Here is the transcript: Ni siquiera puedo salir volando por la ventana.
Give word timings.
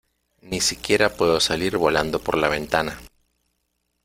Ni 0.41 0.61
siquiera 0.61 1.13
puedo 1.15 1.39
salir 1.39 1.77
volando 1.77 2.17
por 2.17 2.35
la 2.35 2.49
ventana. 2.49 2.99